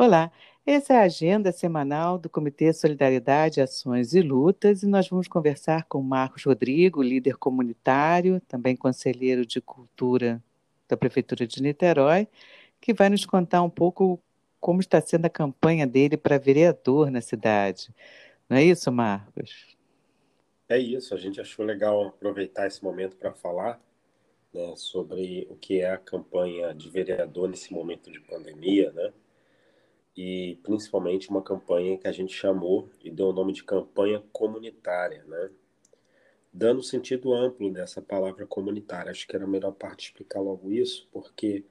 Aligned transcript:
Olá, 0.00 0.30
essa 0.64 0.92
é 0.92 0.96
a 0.98 1.02
agenda 1.02 1.50
semanal 1.50 2.18
do 2.18 2.30
Comitê 2.30 2.72
Solidariedade, 2.72 3.60
Ações 3.60 4.14
e 4.14 4.22
Lutas 4.22 4.84
e 4.84 4.86
nós 4.86 5.08
vamos 5.08 5.26
conversar 5.26 5.86
com 5.86 6.00
Marcos 6.00 6.44
Rodrigo, 6.44 7.02
líder 7.02 7.36
comunitário, 7.36 8.40
também 8.46 8.76
conselheiro 8.76 9.44
de 9.44 9.60
cultura 9.60 10.40
da 10.88 10.96
Prefeitura 10.96 11.48
de 11.48 11.60
Niterói, 11.60 12.28
que 12.80 12.94
vai 12.94 13.08
nos 13.08 13.26
contar 13.26 13.60
um 13.60 13.68
pouco 13.68 14.22
como 14.60 14.78
está 14.78 15.00
sendo 15.00 15.26
a 15.26 15.28
campanha 15.28 15.84
dele 15.84 16.16
para 16.16 16.38
vereador 16.38 17.10
na 17.10 17.20
cidade. 17.20 17.92
Não 18.48 18.56
é 18.56 18.62
isso, 18.62 18.92
Marcos? 18.92 19.76
É 20.68 20.78
isso, 20.78 21.12
a 21.12 21.18
gente 21.18 21.40
achou 21.40 21.64
legal 21.64 22.06
aproveitar 22.06 22.68
esse 22.68 22.84
momento 22.84 23.16
para 23.16 23.32
falar 23.32 23.82
né, 24.54 24.74
sobre 24.76 25.48
o 25.50 25.56
que 25.56 25.80
é 25.80 25.90
a 25.90 25.98
campanha 25.98 26.72
de 26.72 26.88
vereador 26.88 27.48
nesse 27.48 27.72
momento 27.72 28.12
de 28.12 28.20
pandemia, 28.20 28.92
né? 28.92 29.12
E 30.18 30.58
principalmente 30.64 31.30
uma 31.30 31.40
campanha 31.40 31.96
que 31.96 32.08
a 32.08 32.10
gente 32.10 32.34
chamou 32.34 32.90
e 33.04 33.08
deu 33.08 33.28
o 33.28 33.32
nome 33.32 33.52
de 33.52 33.62
campanha 33.62 34.20
comunitária, 34.32 35.22
né? 35.28 35.48
Dando 36.52 36.82
sentido 36.82 37.32
amplo 37.32 37.72
dessa 37.72 38.02
palavra 38.02 38.44
comunitária. 38.44 39.12
Acho 39.12 39.28
que 39.28 39.36
era 39.36 39.44
a 39.44 39.48
melhor 39.48 39.70
parte 39.70 40.06
explicar 40.06 40.40
logo 40.40 40.72
isso, 40.72 41.08
porque 41.12 41.64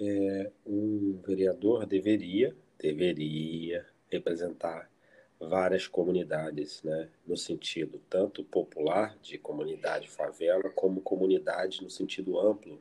é, 0.00 0.50
um 0.64 1.20
vereador 1.26 1.84
deveria, 1.84 2.56
deveria 2.78 3.86
representar 4.10 4.90
várias 5.38 5.86
comunidades, 5.86 6.82
né? 6.82 7.10
No 7.26 7.36
sentido 7.36 8.00
tanto 8.08 8.42
popular, 8.44 9.14
de 9.20 9.36
comunidade 9.36 10.08
favela, 10.08 10.70
como 10.70 11.02
comunidade 11.02 11.82
no 11.82 11.90
sentido 11.90 12.40
amplo, 12.40 12.80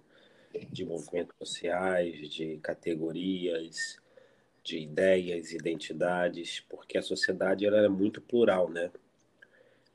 de 0.71 0.85
movimentos 0.85 1.35
sociais, 1.37 2.29
de 2.29 2.57
categorias, 2.59 4.01
de 4.63 4.79
ideias, 4.79 5.51
identidades, 5.51 6.61
porque 6.69 6.97
a 6.97 7.01
sociedade 7.01 7.65
ela 7.65 7.77
é 7.77 7.89
muito 7.89 8.21
plural, 8.21 8.69
né? 8.69 8.91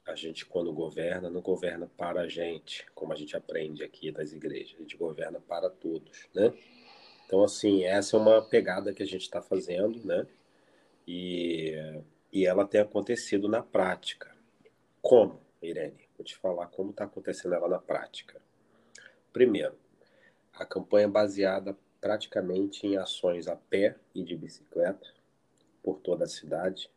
A 0.06 0.14
gente, 0.14 0.44
quando 0.44 0.72
governa, 0.72 1.30
não 1.30 1.40
governa 1.40 1.90
para 1.96 2.22
a 2.22 2.28
gente, 2.28 2.86
como 2.94 3.12
a 3.12 3.16
gente 3.16 3.36
aprende 3.36 3.82
aqui 3.82 4.10
das 4.10 4.32
igrejas, 4.32 4.74
a 4.76 4.82
gente 4.82 4.96
governa 4.96 5.40
para 5.40 5.70
todos, 5.70 6.28
né? 6.34 6.52
Então, 7.26 7.42
assim, 7.44 7.84
essa 7.84 8.16
é 8.16 8.20
uma 8.20 8.42
pegada 8.42 8.92
que 8.92 9.02
a 9.02 9.06
gente 9.06 9.22
está 9.22 9.42
fazendo, 9.42 10.02
né? 10.06 10.26
E, 11.06 11.74
e 12.32 12.46
ela 12.46 12.66
tem 12.66 12.80
acontecido 12.80 13.48
na 13.48 13.62
prática. 13.62 14.34
Como, 15.00 15.40
Irene? 15.62 16.08
Vou 16.16 16.24
te 16.24 16.36
falar 16.36 16.66
como 16.68 16.90
está 16.90 17.04
acontecendo 17.04 17.54
ela 17.54 17.68
na 17.68 17.78
prática. 17.78 18.40
Primeiro, 19.32 19.74
a 20.52 20.64
campanha 20.64 21.04
é 21.04 21.10
baseada 21.10 21.76
praticamente 22.08 22.86
em 22.86 22.96
ações 22.96 23.48
a 23.48 23.54
pé 23.54 23.94
e 24.14 24.22
de 24.22 24.34
bicicleta 24.34 25.06
por 25.82 25.98
toda 25.98 26.24
a 26.24 26.26
cidade. 26.26 26.90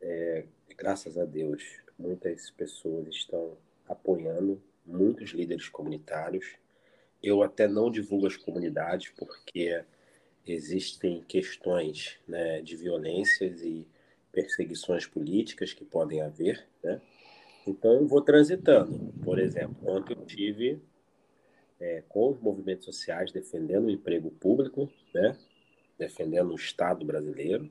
É, 0.00 0.46
graças 0.76 1.16
a 1.16 1.24
Deus, 1.24 1.62
muitas 1.96 2.50
pessoas 2.50 3.06
estão 3.06 3.56
apoiando, 3.88 4.60
muitos 4.84 5.30
líderes 5.30 5.68
comunitários. 5.68 6.56
Eu 7.22 7.40
até 7.40 7.68
não 7.68 7.88
divulgo 7.88 8.26
as 8.26 8.36
comunidades 8.36 9.12
porque 9.16 9.84
existem 10.44 11.22
questões 11.22 12.18
né, 12.26 12.60
de 12.62 12.74
violências 12.74 13.62
e 13.62 13.86
perseguições 14.32 15.06
políticas 15.06 15.72
que 15.72 15.84
podem 15.84 16.20
haver, 16.20 16.66
né? 16.82 17.00
Então, 17.64 17.92
eu 17.92 18.08
vou 18.08 18.22
transitando. 18.22 19.12
Por 19.22 19.38
exemplo, 19.38 19.76
ontem 19.88 20.16
eu 20.16 20.26
tive 20.26 20.82
é, 21.80 22.02
com 22.08 22.30
os 22.30 22.40
movimentos 22.40 22.84
sociais 22.84 23.32
defendendo 23.32 23.86
o 23.86 23.90
emprego 23.90 24.30
público, 24.30 24.90
né? 25.14 25.36
defendendo 25.98 26.52
o 26.52 26.56
Estado 26.56 27.04
brasileiro, 27.04 27.70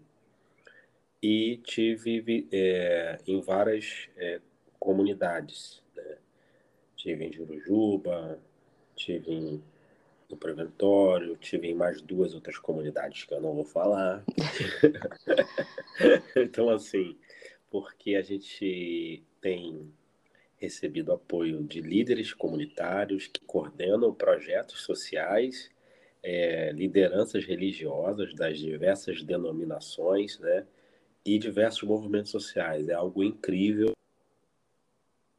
e 1.22 1.58
tive 1.58 2.48
é, 2.52 3.18
em 3.28 3.42
várias 3.42 4.08
é, 4.18 4.40
comunidades. 4.80 5.84
Né? 5.96 6.18
Tive 6.96 7.26
em 7.26 7.34
Jurujuba, 7.34 8.40
tive 8.96 9.32
em, 9.32 9.64
no 10.30 10.38
Preventório, 10.38 11.36
tive 11.38 11.68
em 11.68 11.76
mais 11.76 12.02
duas 12.02 12.34
outras 12.34 12.58
comunidades 12.58 13.26
que 13.26 13.34
eu 13.34 13.42
não 13.42 13.54
vou 13.54 13.66
falar. 13.66 14.24
então, 16.36 16.70
assim, 16.70 17.18
porque 17.70 18.16
a 18.16 18.22
gente 18.22 19.24
tem 19.42 19.92
recebido 20.60 21.14
apoio 21.14 21.64
de 21.64 21.82
líderes 21.82 22.34
comunitários 22.34 23.28
que 23.28 23.40
coordenam 23.46 24.14
projetos 24.14 24.82
sociais, 24.82 25.72
é, 26.22 26.72
lideranças 26.74 27.46
religiosas 27.46 28.34
das 28.34 28.60
diversas 28.60 29.24
denominações, 29.24 30.38
né, 30.40 30.68
e 31.26 31.38
diversos 31.38 31.84
movimentos 31.84 32.32
sociais. 32.32 32.90
É 32.90 32.94
algo 32.94 33.24
incrível. 33.24 33.94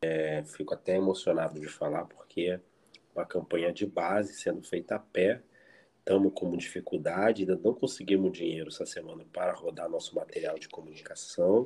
É, 0.03 0.43
fico 0.45 0.73
até 0.73 0.97
emocionado 0.97 1.61
de 1.61 1.69
falar 1.69 2.07
porque 2.07 2.59
uma 3.15 3.27
campanha 3.27 3.73
de 3.73 3.85
base 3.85 4.35
sendo 4.35 4.63
feita 4.63 4.97
a 4.97 4.99
pé. 4.99 5.43
Estamos 5.99 6.33
com 6.35 6.57
dificuldade, 6.57 7.43
ainda 7.43 7.61
não 7.63 7.75
conseguimos 7.75 8.33
dinheiro 8.33 8.69
essa 8.69 8.87
semana 8.87 9.25
para 9.31 9.53
rodar 9.53 9.89
nosso 9.89 10.15
material 10.15 10.59
de 10.59 10.67
comunicação, 10.67 11.65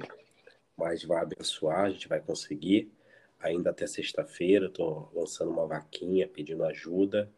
mas 0.76 1.04
vai 1.04 1.22
abençoar, 1.22 1.84
a 1.84 1.91
gente 1.91 2.09
vai 2.09 2.21
conseguir 2.21 2.92
ainda 3.41 3.71
até 3.71 3.87
sexta-feira. 3.87 4.67
Estou 4.67 5.11
lançando 5.15 5.50
uma 5.50 5.67
vaquinha 5.67 6.28
pedindo 6.28 6.65
ajuda. 6.65 7.31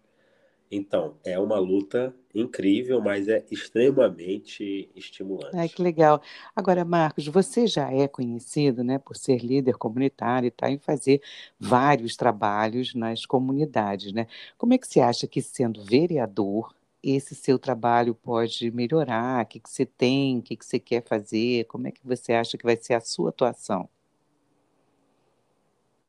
Então, 0.70 1.16
é 1.24 1.38
uma 1.38 1.58
luta 1.58 2.14
incrível, 2.34 3.00
mas 3.00 3.28
é 3.28 3.44
extremamente 3.50 4.90
estimulante. 4.96 5.56
Ai, 5.56 5.68
que 5.68 5.80
legal. 5.80 6.20
Agora, 6.56 6.84
Marcos, 6.84 7.26
você 7.28 7.66
já 7.66 7.92
é 7.92 8.08
conhecido 8.08 8.82
né, 8.82 8.98
por 8.98 9.16
ser 9.16 9.38
líder 9.44 9.74
comunitário 9.74 10.48
e 10.48 10.50
tá, 10.50 10.68
em 10.68 10.78
fazer 10.78 11.22
vários 11.58 12.16
trabalhos 12.16 12.94
nas 12.94 13.24
comunidades. 13.24 14.12
Né? 14.12 14.26
Como 14.58 14.74
é 14.74 14.78
que 14.78 14.88
você 14.88 15.00
acha 15.00 15.26
que, 15.28 15.40
sendo 15.40 15.84
vereador, 15.84 16.74
esse 17.02 17.36
seu 17.36 17.58
trabalho 17.58 18.14
pode 18.14 18.70
melhorar? 18.72 19.44
O 19.44 19.46
que, 19.46 19.60
que 19.60 19.70
você 19.70 19.86
tem? 19.86 20.38
O 20.38 20.42
que, 20.42 20.56
que 20.56 20.66
você 20.66 20.80
quer 20.80 21.04
fazer? 21.04 21.64
Como 21.66 21.86
é 21.86 21.92
que 21.92 22.04
você 22.04 22.32
acha 22.32 22.58
que 22.58 22.64
vai 22.64 22.76
ser 22.76 22.94
a 22.94 23.00
sua 23.00 23.30
atuação? 23.30 23.88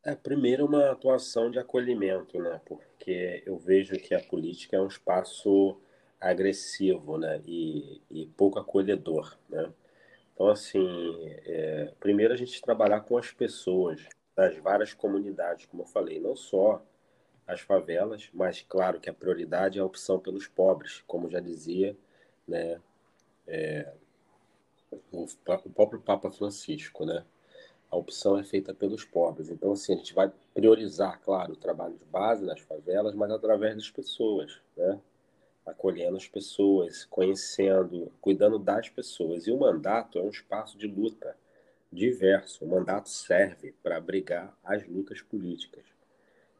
É, 0.07 0.15
primeiro 0.15 0.65
uma 0.65 0.91
atuação 0.91 1.51
de 1.51 1.59
acolhimento, 1.59 2.39
né? 2.39 2.61
Porque 2.65 3.43
eu 3.45 3.57
vejo 3.57 3.97
que 3.97 4.15
a 4.15 4.23
política 4.23 4.77
é 4.77 4.81
um 4.81 4.87
espaço 4.87 5.77
agressivo, 6.17 7.17
né? 7.17 7.41
E, 7.45 8.01
e 8.09 8.25
pouco 8.27 8.57
acolhedor, 8.57 9.37
né? 9.49 9.69
Então, 10.33 10.47
assim, 10.47 10.87
é, 11.45 11.93
primeiro 11.99 12.33
a 12.33 12.37
gente 12.37 12.61
trabalhar 12.61 13.01
com 13.01 13.17
as 13.17 13.31
pessoas 13.31 14.07
das 14.33 14.55
várias 14.59 14.93
comunidades, 14.93 15.65
como 15.65 15.83
eu 15.83 15.87
falei, 15.87 16.21
não 16.21 16.37
só 16.37 16.81
as 17.45 17.59
favelas, 17.59 18.29
mas 18.33 18.61
claro 18.61 19.01
que 19.01 19.09
a 19.09 19.13
prioridade 19.13 19.77
é 19.77 19.81
a 19.81 19.85
opção 19.85 20.19
pelos 20.19 20.47
pobres, 20.47 21.03
como 21.05 21.29
já 21.29 21.41
dizia, 21.41 21.97
né? 22.47 22.79
É, 23.45 23.91
o, 25.11 25.25
o 25.25 25.69
próprio 25.71 25.99
Papa 25.99 26.31
Francisco, 26.31 27.05
né? 27.05 27.25
A 27.89 27.95
opção 27.95 28.37
é 28.37 28.43
feita 28.43 28.73
pelos 28.73 29.05
pobres. 29.05 29.49
Então, 29.49 29.71
assim, 29.71 29.93
a 29.93 29.97
gente 29.97 30.13
vai 30.13 30.31
priorizar, 30.53 31.21
claro, 31.21 31.53
o 31.53 31.57
trabalho 31.57 31.95
de 31.95 32.05
base 32.05 32.45
nas 32.45 32.59
favelas, 32.59 33.15
mas 33.15 33.31
através 33.31 33.75
das 33.75 33.89
pessoas, 33.89 34.59
né? 34.75 34.99
Acolhendo 35.65 36.15
as 36.15 36.27
pessoas, 36.27 37.05
conhecendo, 37.05 38.11
cuidando 38.21 38.57
das 38.57 38.89
pessoas. 38.89 39.47
E 39.47 39.51
o 39.51 39.59
mandato 39.59 40.17
é 40.17 40.21
um 40.21 40.29
espaço 40.29 40.77
de 40.77 40.87
luta 40.87 41.35
diverso. 41.91 42.63
O 42.63 42.67
mandato 42.67 43.09
serve 43.09 43.73
para 43.83 43.97
abrigar 43.97 44.57
as 44.63 44.87
lutas 44.87 45.21
políticas. 45.21 45.83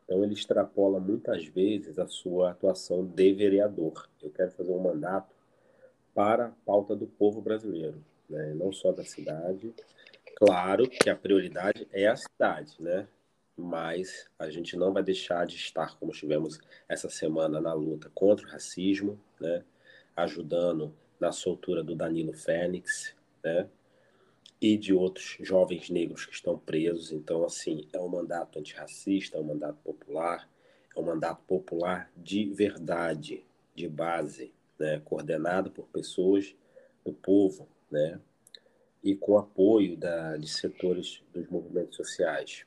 Então, 0.03 0.23
ele 0.23 0.33
extrapola 0.33 0.99
muitas 0.99 1.45
vezes 1.45 1.99
a 1.99 2.07
sua 2.07 2.51
atuação 2.51 3.05
de 3.05 3.33
vereador. 3.33 4.09
Eu 4.21 4.29
quero 4.29 4.51
fazer 4.51 4.71
um 4.71 4.79
mandato 4.79 5.33
para 6.13 6.47
a 6.47 6.51
pauta 6.65 6.95
do 6.95 7.05
povo 7.05 7.41
brasileiro, 7.41 8.03
né? 8.29 8.53
não 8.55 8.71
só 8.71 8.91
da 8.91 9.03
cidade, 9.03 9.73
Claro 10.39 10.87
que 10.87 11.09
a 11.09 11.15
prioridade 11.15 11.87
é 11.91 12.05
a 12.05 12.15
cidade, 12.15 12.75
né? 12.79 13.07
Mas 13.57 14.29
a 14.37 14.51
gente 14.51 14.77
não 14.77 14.93
vai 14.93 15.01
deixar 15.01 15.47
de 15.47 15.55
estar, 15.55 15.97
como 15.97 16.11
estivemos 16.11 16.59
essa 16.87 17.09
semana, 17.09 17.59
na 17.59 17.73
luta 17.73 18.11
contra 18.13 18.45
o 18.45 18.49
racismo, 18.51 19.19
né? 19.41 19.63
Ajudando 20.15 20.93
na 21.19 21.31
soltura 21.31 21.83
do 21.83 21.95
Danilo 21.95 22.33
Fênix, 22.33 23.15
né? 23.43 23.67
E 24.61 24.77
de 24.77 24.93
outros 24.93 25.37
jovens 25.39 25.89
negros 25.89 26.27
que 26.27 26.35
estão 26.35 26.55
presos. 26.55 27.11
Então, 27.11 27.43
assim, 27.43 27.87
é 27.91 27.99
um 27.99 28.07
mandato 28.07 28.59
antirracista, 28.59 29.37
é 29.37 29.41
um 29.41 29.45
mandato 29.45 29.79
popular, 29.83 30.47
é 30.95 30.99
um 30.99 31.03
mandato 31.03 31.41
popular 31.47 32.11
de 32.15 32.45
verdade, 32.45 33.43
de 33.73 33.89
base, 33.89 34.53
né? 34.77 35.01
Coordenado 35.03 35.71
por 35.71 35.87
pessoas 35.87 36.55
do 37.03 37.11
povo, 37.11 37.67
né? 37.89 38.19
E 39.07 39.15
com 39.15 39.37
apoio 39.37 39.95
da, 39.95 40.35
de 40.35 40.49
setores 40.49 41.23
dos 41.33 41.47
movimentos 41.49 41.95
sociais. 41.95 42.65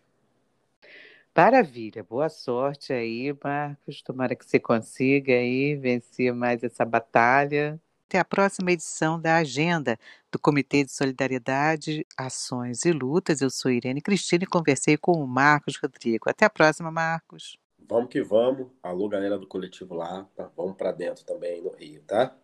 Maravilha, 1.36 2.02
boa 2.02 2.28
sorte 2.28 2.92
aí, 2.92 3.34
Marcos. 3.44 4.02
Tomara 4.02 4.34
que 4.34 4.44
você 4.44 4.58
consiga 4.58 5.32
aí 5.32 5.76
vencer 5.76 6.34
mais 6.34 6.62
essa 6.64 6.84
batalha 6.84 7.78
até 8.06 8.18
a 8.18 8.24
próxima 8.24 8.72
edição 8.72 9.20
da 9.20 9.36
Agenda 9.36 9.98
do 10.32 10.38
Comitê 10.38 10.82
de 10.82 10.90
Solidariedade, 10.90 12.04
Ações 12.16 12.84
e 12.84 12.90
Lutas. 12.90 13.40
Eu 13.40 13.50
sou 13.50 13.70
Irene 13.70 14.00
Cristina 14.00 14.44
e 14.44 14.46
conversei 14.46 14.96
com 14.96 15.12
o 15.12 15.26
Marcos 15.26 15.76
Rodrigo. 15.76 16.28
Até 16.28 16.46
a 16.46 16.50
próxima, 16.50 16.90
Marcos. 16.90 17.58
Vamos 17.88 18.10
que 18.10 18.22
vamos. 18.22 18.68
Alô, 18.82 19.08
galera 19.08 19.38
do 19.38 19.46
coletivo 19.46 19.94
lá. 19.94 20.26
Vamos 20.56 20.76
para 20.76 20.90
dentro 20.90 21.24
também 21.24 21.62
no 21.62 21.70
Rio, 21.70 22.02
tá? 22.02 22.34